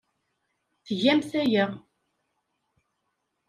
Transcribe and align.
Tgamt 0.85 1.31
aya. 1.41 1.65